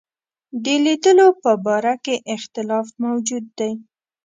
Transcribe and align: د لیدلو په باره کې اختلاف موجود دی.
د 0.63 0.65
لیدلو 0.85 1.27
په 1.43 1.51
باره 1.65 1.93
کې 2.03 2.15
اختلاف 2.35 2.87
موجود 3.03 3.45
دی. 3.59 3.71